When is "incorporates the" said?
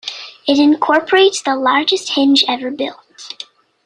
0.57-1.55